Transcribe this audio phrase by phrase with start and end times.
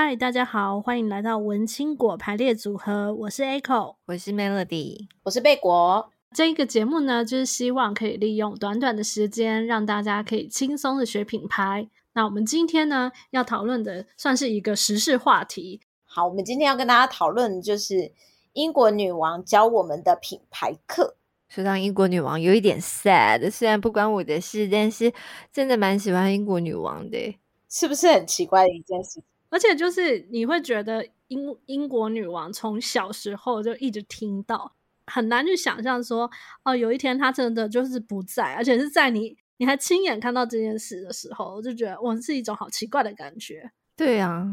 [0.00, 3.12] 嗨，大家好，欢迎来到文青果排列组合。
[3.12, 6.12] 我是 Echo，我是 Melody，我是贝果。
[6.32, 11.88] 这个节目呢，就是希望可以利用短短的时间，让大家可以轻松的学品牌。
[12.12, 15.80] 那我们今天呢，要讨论的算是一个时事话题。
[16.04, 18.12] 好，我们今天要跟大家讨论的就是
[18.52, 21.16] 英国女王教我们的品牌课。
[21.48, 25.12] 说到英国女王，有一点 sad，虽然不关我的事，但是
[25.52, 27.36] 真的蛮喜欢英国女王的，
[27.68, 29.20] 是不是很奇怪的一件事？
[29.50, 34.74] 而且就是你会觉得英英国女王从小时候就一直听到，
[35.06, 36.30] 很难去想象说
[36.64, 43.70] 哦，有一天她真的就是不在，而且是在你你还亲眼看到这件事的时候，我就觉得哇，是一种好奇怪的感觉。
[43.96, 44.46] 对啊，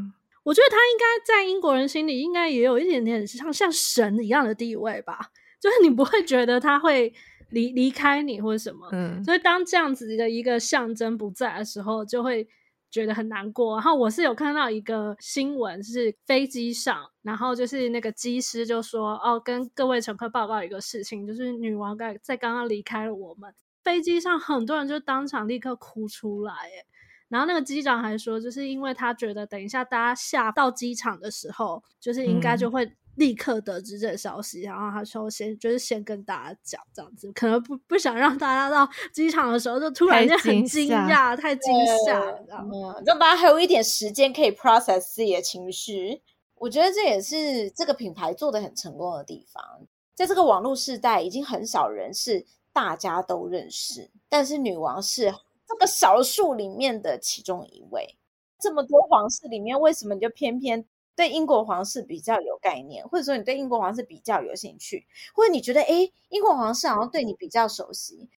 [0.44, 7.14] 我觉得她应该在英国人心里应该也有一点点像像神一样的地位吧，就是你不会觉得她会
[7.50, 12.48] 离离开你或者什么，嗯，所以当这样子的一个象征不在的时候，就会。
[12.96, 26.86] 觉得很难过，然后我是有看到一个新闻，是飞机上，然后就是那个机师就说：“哦，跟各位乘客报告一个事情，就是女王在在刚刚离开了我们。”飞机上很多人就当场立刻哭出来，哎，
[27.28, 32.90] 然后那个机长还说，就是因为他觉得等一下大家下到机场的时候，就是应该就会。
[33.16, 41.74] 立刻得知这个消息，然后他说先就是先跟大家讲这样子，可能不不想让大家到机场的时候就突然间很惊讶，太惊
[42.06, 42.96] 吓，你知道吗？
[43.06, 46.22] 让大家还有一点时间可以 process 自己的情绪。
[46.56, 49.64] 我觉得这也是这个品牌做的很成功的地方。
[50.14, 55.34] 在这个网络时代，已经很少人是大家都认识，但是女王是
[55.68, 58.18] 这个少数里面的其中一位。
[58.60, 60.86] 这么多皇室里面，为什么你就偏偏？
[61.16, 68.30] 对英国皇室比较有概念，或者说你对英国皇室比较有兴趣，或者你觉得诶，英国皇室好像对你比较熟悉，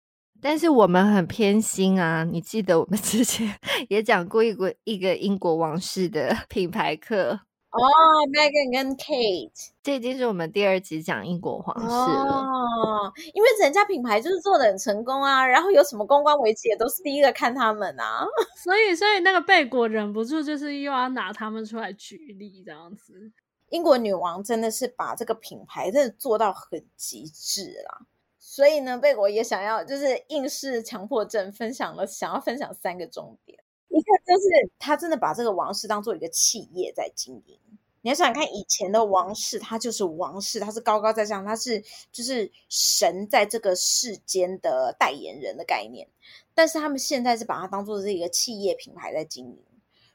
[0.40, 2.24] 但是我们很偏心啊！
[2.24, 7.45] 你记得我们 之前也讲过一个一个英国王室的品牌课。
[7.76, 12.32] 哦，Meghan 跟 Kate，这已经是我们第二集讲英国皇室了。
[12.32, 18.26] 哦，因为人家品牌就是做的很成功啊，然后有什么公关危机也都是第一个看他们啊。
[18.64, 23.32] 所以，所以那个贝果忍不住就是又要拿他们出来举例这样子。
[23.68, 28.06] 英国女王真的是把这个品牌真的做到很极致啦。
[28.38, 33.58] 所以呢，贝果也想要就是硬式强迫症分享了，想要分享三个重点。
[33.88, 37.58] 一个就是他真的把这个王室当做一个企业在经营。
[38.06, 46.06] 你要想想看，以前的王室，他就是王室，他是高高在上，他是就是神在这个世间的代言人的概念。
[46.54, 49.58] 但是他们现在是把它当做是一个企业品牌在经营。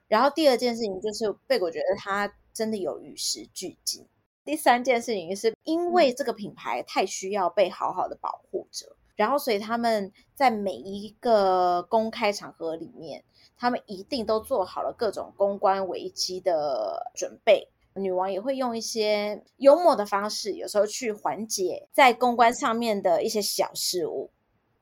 [0.08, 4.08] 然后第二件事情就是贝果觉得他真的有与时俱进。
[4.46, 13.22] 第三件事情是因为这个品牌太需要被好好的保护着，然后所以他们在每一个公开场合里面，
[13.58, 17.68] 他们一定都做好了各种公关危机的准备。
[17.96, 24.32] 女王也会用一些幽默的方式，有时候去缓解在公关上面的一些小事物。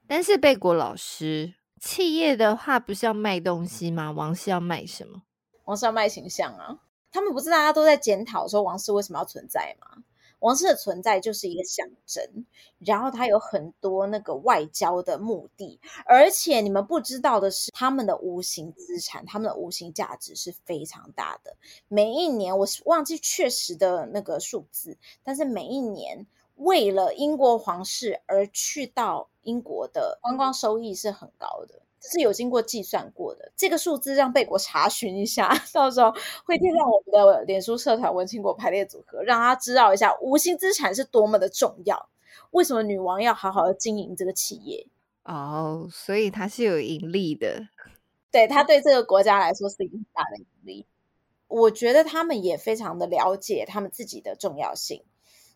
[0.07, 4.11] 但是贝果老师，企业的话不是要卖东西吗？
[4.11, 5.23] 王室要卖什么？
[5.65, 6.79] 王室要卖形象啊！
[7.11, 10.03] 他们不是大家都在检讨说王室为什么要存在吗？
[10.39, 12.45] 王室的存在就是一个象征，
[12.79, 21.55] 然后它有很多那个外交的目的，而且你们不知道的是，他们的无形资产，他们的无形价值是非常大的。
[21.88, 26.25] 每一年，我是忘记确实的那个数字，但是每一年
[26.56, 31.81] 为了英国皇室而去到英国的观光收益是很高的。
[32.01, 36.11] 这是有经过计算过的，这个数字让贝果查询一下，到时候
[36.45, 42.09] 会贴上我们的脸书社团“文青果排列组合”，让他知道一下无形资产是多么的重要。
[42.51, 44.88] 为什么女王要好好的经营这个企业？
[45.23, 47.67] 哦，所以它是有盈利的。
[48.31, 50.85] 对，他对这个国家来说是一个很大的盈利。
[51.47, 55.03] 我觉得他们也非常的了解他们自己的重要性。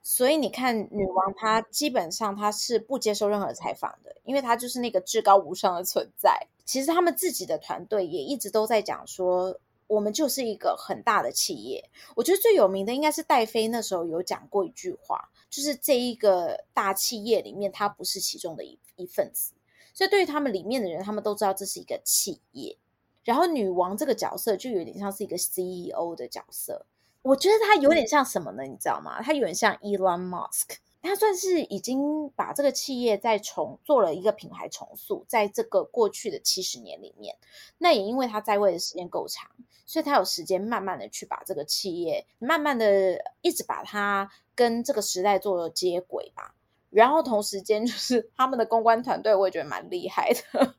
[0.06, 6.46] 所以你看，女王她基本上她是不接受任何采访的，因为她就是那个至高无上的存在。
[6.66, 9.58] 其实他们自己的团队也一直都在讲说，
[9.88, 11.90] 我们就是一个很大的企业。
[12.16, 19.54] 我觉得最有名的应该是戴妃那时候有讲过一句话，就是这一个大企业里面，她不是其中的一一份子。
[19.94, 22.78] 所以对于他们里面的人，他们都知道这是一个企业。
[23.24, 26.86] 然后女王这个角色就有点像是一个 CEO 的角色。
[27.24, 28.64] 我觉得他有点像什么呢？
[28.64, 29.22] 你知道吗？
[29.22, 37.38] 他有点像 Elon Musk，他算是已经把这个企业在重做了一个品牌重塑，在这个过去的七十年里面，
[37.78, 39.50] 那也因为他在位的时间够长，
[39.86, 46.54] 所以他有时间慢慢的去把这个企业慢慢的一直把它跟这个时代做了接轨吧。
[46.94, 50.76] 然后同时间就是 他们的公关团队，我也觉得蛮厉害的。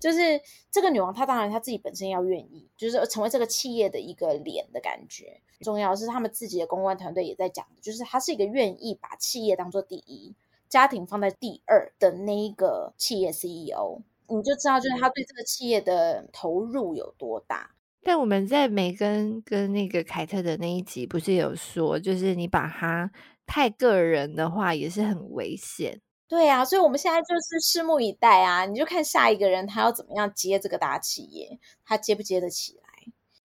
[0.00, 0.18] 就是
[0.70, 5.40] 这个女王，她当然她自己本身要愿意，就是成为这个企业的一个脸的感觉。
[5.60, 10.34] 重要是他们自己的公关团队也在讲，就是她是一个愿意把企业当做第一，
[10.68, 17.70] 家庭放在第二的那一个企业 CEO，你就知道就是他对这个企业的投入有多大。
[18.02, 23.12] 但我们在梅根跟那个凯特的那一集不是有说，就是你把他。
[23.46, 28.64] 太个人的话也是很危险，对啊，所以我们现在就是拭目以待啊！
[28.64, 32.82] 你就看下一个人他要怎么样接这个大企业，他接不接得起来？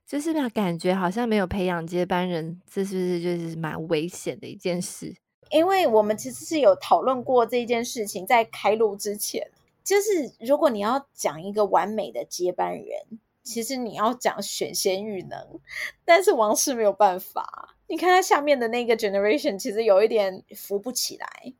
[0.06, 5.14] 就是那感觉好像没有培养接班人，这是不是就是蛮危险的一件事？
[5.50, 9.52] 因为我们其实是有讨论过这件事情，在开录之前，
[9.84, 15.60] 就是如果你要讲一个完美的接班人，其实你要讲选贤与能，
[16.06, 17.77] 但是王室没有办法。
[17.88, 21.54] 你看他下面的那个 generation，其实有一点扶不起来。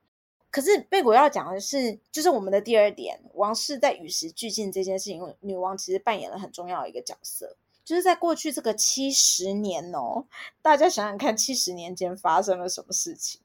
[0.50, 7.58] 可是贝果要讲的是，就是我们的第二点，王室在与时俱进这件事情，女王其实扮演了很重要的一个角色。
[7.84, 10.26] 就是在过去这个七十年哦，
[10.62, 13.42] 大家想想看，七十年间发生了什么事情？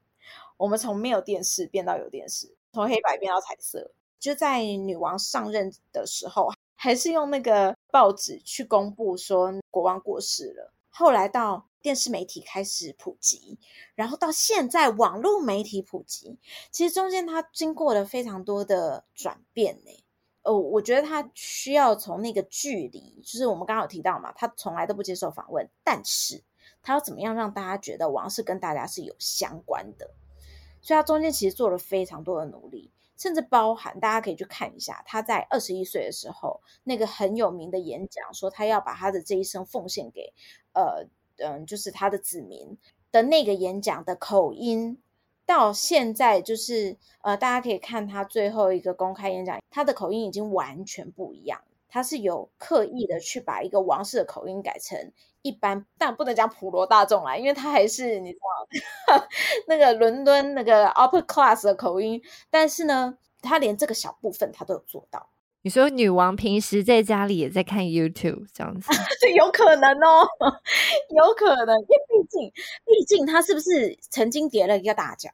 [0.57, 3.93] 我们从没有电视变到有电视，从黑白变到彩色。
[4.19, 10.73] 就在女王上任的时候，还是用那个报纸去公布说国王过世了。
[10.89, 13.59] 后来到电视媒体开始普及，
[13.95, 16.39] 然后到现在网络媒体普及，
[16.71, 20.05] 其实中间它经过了非常多的转变呢。
[20.45, 26.43] 哦，我觉得他需要从那个距离，就是我们刚刚有提到嘛，他从来都不接受访问，但是
[26.83, 30.11] 他要怎么样让大家觉得王室跟大家是有相关的？
[30.81, 40.33] 所以他中间其实做了非常多的努力，甚至包含大家可以去看一下他在二十一岁的时候那个很有名的演讲，说他要把他的这一生奉献给
[40.73, 41.07] 呃。
[41.39, 42.77] 嗯，就是他的子民
[43.11, 44.99] 的那个演讲的口音，
[45.47, 51.63] 到现在就是呃，大家可以看他最后一个公开演讲，他的口音已经完全不一样。
[51.89, 55.13] 他是有刻意的去把一个王室的口音改成
[55.43, 59.27] 一般，但不能讲普罗大众啦，因为他还是你知道
[59.69, 62.23] 那个伦敦那个 upper class 的口音。
[62.49, 65.29] 但是呢，他连这个小部分他都有做到。
[65.63, 68.89] 你说女王平时在家里也在看 YouTube 这样子，
[69.21, 70.29] 这有可能哦，
[71.15, 72.53] 有可能，因为毕竟，
[72.85, 75.31] 毕竟她是不是曾经叠了一个大脚？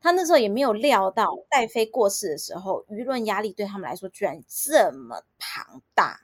[0.00, 6.20] 她那时候也没有料到戴妃过世的时候，舆论压力对他们来说居然这么庞大。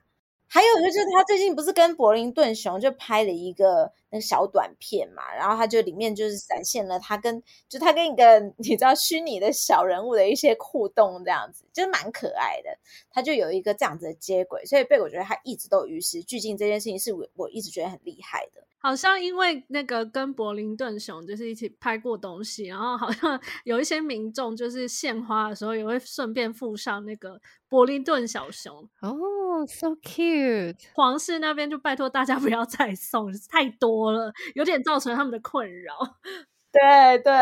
[0.47, 12.71] 还有就是，他最近不是跟柏林顿熊就拍了一个那个小短片嘛，然后他就里面就是展现了他跟就他跟一个 你知道虚拟的小人物的一些互动，这样子就是蛮可爱的。
[13.11, 18.63] 他就有一个这样子的接轨，所以贝果觉得他一直都与时俱进，这件事情是我我一直觉得很厉害的。
[18.85, 29.17] 好像因为那个跟柏林顿熊就是一起拍过东西，然后好像 有一些民众就是献花的时候也会顺便附上那个柏林顿小熊哦。
[29.53, 30.79] Oh, so cute！
[30.95, 35.95] 皇室那边就拜托大家不要再送，太多了，有点造成他们的困扰。
[36.73, 37.33] 对对，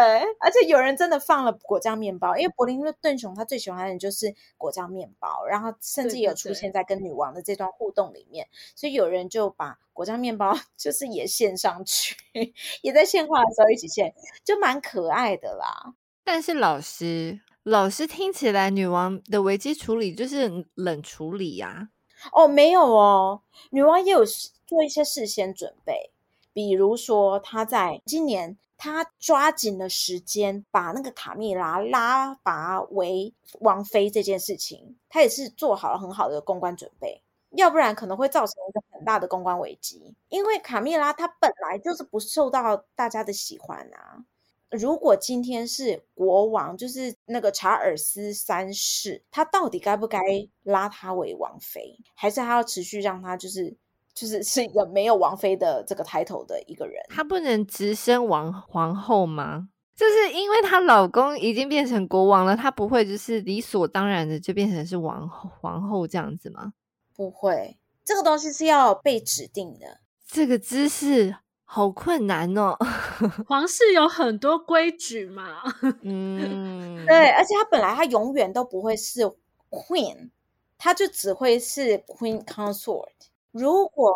[0.41, 12.17] 而且有人真的放了果酱面包，因为柏林顿熊他最喜欢的就是果酱面包，然后甚至也有出现在跟女王的这段互动里面，对对对，所以有人就把果酱面包 就是也献上去，
[12.83, 14.13] 也在献花的时候一起献，
[14.45, 15.95] 就蛮可爱的啦。
[16.25, 22.33] 但是老师，老师听起来女王的危机处理就是冷处理呀、啊？
[22.33, 24.25] 哦，没有哦，女王也有
[24.67, 26.11] 做一些事先准备，
[26.53, 28.59] 比如说他在今年。
[28.83, 40.15] 他抓紧了时间，把那个卡蜜拉拉拔为王妃这件事情，他也是做好了很好的公关准备，要不然可能会造成一个很大的公关危机。
[40.31, 44.25] 因为卡蜜拉她本来就是不受到大家的喜欢啊。
[44.71, 50.19] 如果今天是国王，就是那个查尔斯三世，他到底该不该
[50.63, 53.77] 拉他为王妃，还是他要持续让他就是？
[54.21, 59.71] 就是是一个没有王妃的这个 title 的一个人，她不能直升王皇后吗？
[59.97, 66.75] 就是因为她老公已经变成国王了，她不会就是理所当然的就变成是王皇后这样子吗？
[67.17, 70.01] 不会，这个东西是要被指定的。
[70.27, 72.77] 这个姿势好困难哦。
[73.49, 75.63] 皇室有很多规矩嘛。
[76.03, 79.23] 嗯，对，而且她本来她永远都不会是
[79.71, 80.29] queen，
[80.77, 83.07] 她就只会是 queen consort。
[83.53, 84.15] 如果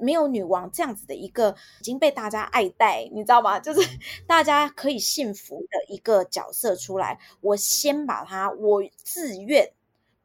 [0.00, 3.58] 没有女王这样子的一个已经被大家爱戴，你知道吗？
[3.58, 3.80] 就是
[4.26, 9.72] 大家可以信服的一个角色出来，我先把她，我自愿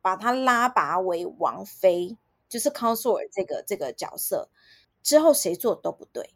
[0.02, 2.16] 把她拉拔为王妃，
[2.48, 4.50] 就是 consort 这个这个角色，
[5.02, 6.30] 之后谁做都不对。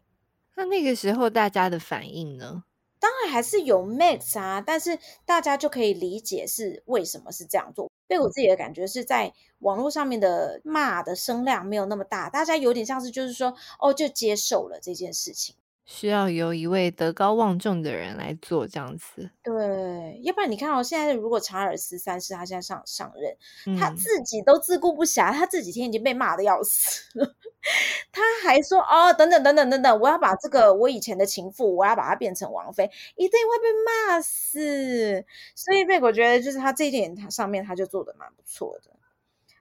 [0.56, 2.64] 那那个时候大家的反应呢？
[2.98, 7.90] 当然还是有 mix 啊，但是大家就可以理解是为什么是这样做。
[8.10, 15.54] 被我自己的感觉是在网络上面的骂的声量没有那么大，大家有点像是就是说哦，就接受了这件事情。
[15.86, 23.36] 需要由一位德高望重的人来做这样子，对，要不然你看哦，现在如果查尔斯三世他现在上上任，
[23.66, 27.34] 嗯，他自己都自顾不暇，他这几天已经被骂的要死了，
[28.12, 35.24] 他还说哦，等等等等等等，我要把这个我以前的情妇，我要把她变成王妃，一定会被骂死。
[35.54, 38.90] 所以贝果觉得就是他这一点，他上面他就做的蛮不错的，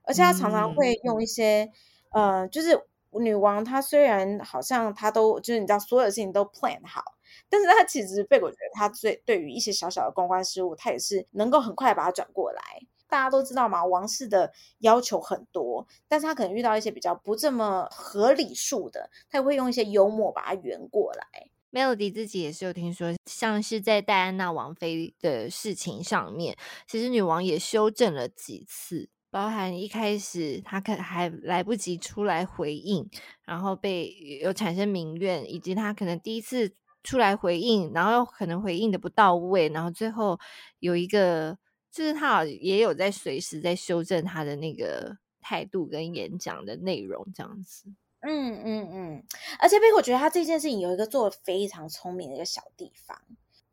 [0.03, 1.71] 而且他常常会用一些，
[2.11, 2.79] 嗯、呃，就是。
[3.11, 7.03] 女王她虽然好像她都就是你知道所有的事情都 plan 好，
[7.49, 12.61] 但是她其实贝果觉得她最对于一些小小的公关失误，她也是能够很快把它转过来。
[13.09, 21.49] 大家都知道嘛，王室的要求很多，但是她可能遇到一些比较不这么合理数的，她也会用一些幽默把它圆过来。
[21.71, 26.55] Melody 自己也是有听说，像是在戴安娜王妃的事情上面，
[26.87, 29.09] 其实女王也修正了几次。
[29.31, 33.07] 包含一开始她可还来不及出来回应，
[33.45, 34.09] 然后被
[34.41, 36.73] 有产生民怨，以及她可能第一次
[37.03, 40.39] 出来回应，然后又可能回应的不到位，然后最后
[40.79, 41.55] 有一个
[41.91, 47.85] 就是他也有在随时在修正他的那个态度跟演讲的内容这样子。
[48.21, 49.23] 嗯嗯嗯，
[49.59, 53.21] 而且贝果觉得他这件事情有一个做的非常聪明的一个小地方。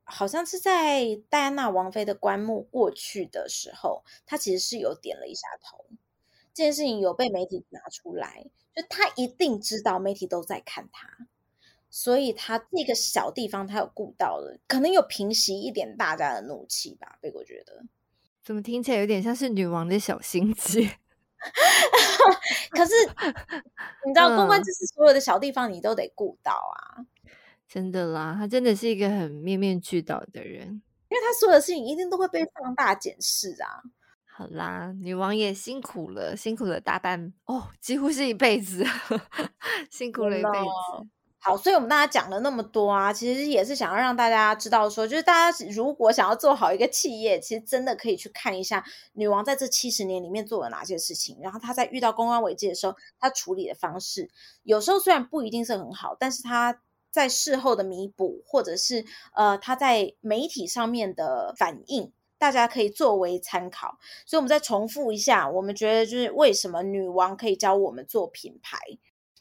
[0.09, 5.85] 好像是在戴安娜王妃的棺木过去的时候，他其实是有点了一下头。
[6.55, 11.27] 这件事情有被媒体拿出来，就他一定知道媒体都在看他，
[11.91, 17.19] 所以他这个小地方他有顾到了，可能有平息一点大家的怒气吧。
[17.21, 17.85] 贝果觉得，
[18.47, 20.89] 怎么听起来有点像是女王的小心机？
[22.71, 22.93] 可是
[24.07, 27.03] 你知道，公关就是所有的小地方你都得顾到啊。
[27.67, 33.83] 真的啦，他真的是一个很面面俱到的人，因为他所有的事情一定都会被放大检视啊。
[34.25, 38.87] 好啦，女王也辛苦了，辛苦了大半哦，几乎是一辈子，
[39.91, 41.09] 辛苦了一辈子。
[41.39, 54.31] 好，所以我们大家讲了那么多啊，其实也是想要让大家知道说，就是大家如果想要做好一个企业，其实真的可以去看一下女王在这七十年里面做了哪些事情，然后她在遇到公关危机的时候，她处理的方式，
[54.65, 56.81] 有时候虽然不一定是很好，但是她。
[57.09, 59.03] 在事后的弥补，或者是
[59.35, 63.97] 呃，她在媒体上面的反应，大家可以作为参考。
[64.27, 68.77] 所以，我们再重复一下，我们觉得就是为什么女王可以教我们做品牌。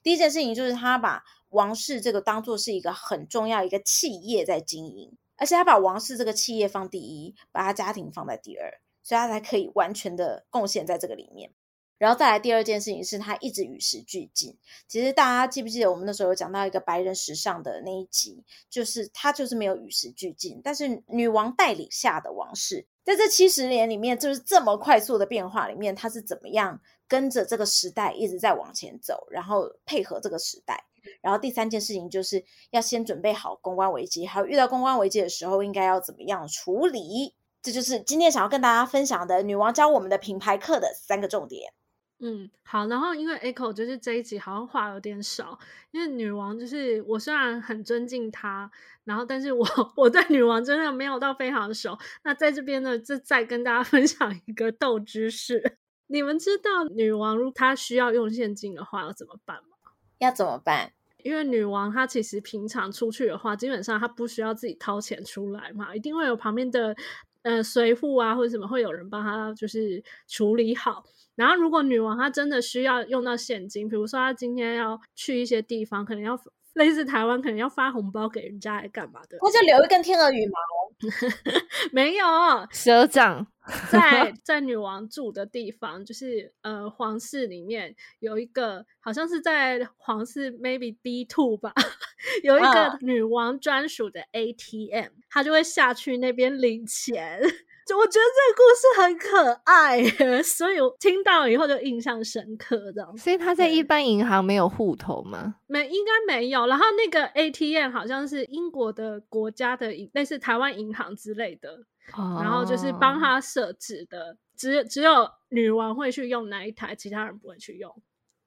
[0.02, 11.52] 第一件事情就是她把王室这个当做是一个很重要一个企业在经营，而且他把王室这个企业放第一，把他家庭放在第二，所以他才可以完全的贡献在这个里面。
[11.98, 14.58] 然后再来第二件事情是，他一直与时俱进。
[14.86, 20.60] 其实大家记不记得我们那时候有讲到一个白人时尚的那一集，就是他就是没有与时俱进。
[20.62, 30.84] 但是女王带领下的王室，在这七十年里面，就是这么快速的变化里面，他是怎么样跟着这个时代一直在往前走，然后配合这个时代。
[31.22, 37.36] 然后第三件事情就是要先准备好公关危机，还有遇到公关危机的时候应该要怎么样处理。
[37.62, 41.74] 这就是今天想要跟大家分享的女王教我们的品牌课的三个重点。
[42.20, 45.60] 嗯，好，然后因为 Echo 就是这一集好像话有点少，
[45.92, 48.72] 因为女王就是我虽然很尊敬她，
[49.04, 51.98] 然后但是我 我对女王真的没有到非常熟。
[52.24, 59.75] 那在这边呢，就再跟大家分享一个豆知识， 你们知道女王如她需要用现金的话要怎么办吗？
[60.20, 60.92] 要怎么办？
[61.24, 66.96] 因为女王她其实平常出去的话，基本上她不需要自己掏钱出来嘛，一定会有旁边的
[67.42, 71.04] 呃随护啊或者什么会有人帮她就是处理好。
[71.36, 76.40] 然后，如果女王她真的需要用到现金，比如说她今天要去一些地方，可能要
[76.76, 80.54] 类似台湾，可能要发红包给人家来干嘛的，那就留一根天鹅羽毛。
[81.92, 82.26] 没有。
[82.72, 83.46] 蛇掌，
[83.92, 91.74] 在 在女王住的地方，就是呃皇室里面有一个，好像是在皇室 maybe B two 吧，
[92.44, 97.40] 有一个女王专属的 ATM，她就会下去那边领钱。
[97.86, 100.04] 就我觉得这个故事很可爱，
[100.42, 102.92] 所以我听到以后就印象深刻。
[102.92, 105.56] 这样，所以他在一般银行没有户头吗？
[105.68, 106.66] 没，应该没有。
[106.66, 111.70] 然后那个 ATM 好像是英国的国家的，类似台湾银行之类的。
[112.18, 112.40] 哦。
[112.42, 117.96] 然后就是帮他设置的，只只有女王会去用那一台，其他人不会去用。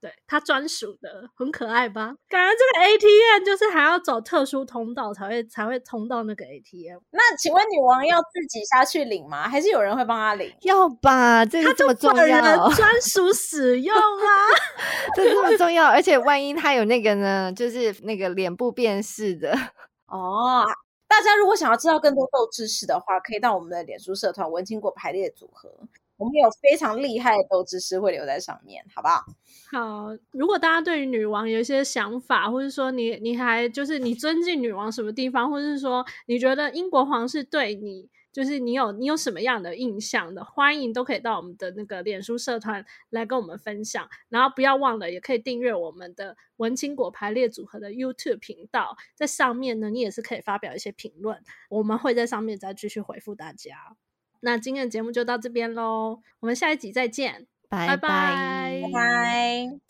[0.00, 2.14] 对，他专属的，很可爱吧？
[2.28, 6.98] 感觉这个 ATM 就是还要走特殊通道才会才会通到那个 ATM。
[7.10, 9.48] 那请问女王要自己下去领吗？
[9.48, 10.54] 还是有人会帮她领？
[10.62, 14.30] 要吧，这个这么重要，专属使用啊，
[15.16, 15.86] 这这么重要。
[15.86, 19.52] 而且 万一他有那个呢，就是那个脸部辨识的
[20.06, 20.64] 哦。
[21.08, 25.70] 大家如果想要知道更多豆知识的话，可以到我们的脸书社团“文青果排列组合”，
[26.18, 29.24] 我们有非常厉害的豆知识会留在上面，好不好？
[29.70, 38.10] 好，如果大家对于女王有一些想法，或者说你你还就是你尊敬女王什么地方，或者是说你觉得英国皇室对你。
[38.30, 44.08] 就是你有你有什么样的印象的，欢迎都可以到我们的那个脸书社团来跟我们分享。
[44.28, 53.96] 然后不要忘了，也可以订阅我们的文青果排列组合的 YouTube 频道，在上面呢，你也是可以发表一些评论，我们会在上面再继续回复大家。
[54.40, 59.87] 那今天的节目就到这边喽，我们下一集再见，拜拜拜拜。